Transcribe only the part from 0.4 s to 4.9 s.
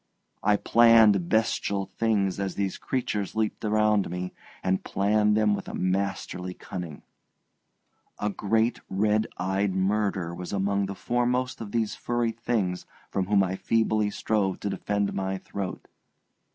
I planned bestial things as these creatures leaped around me, and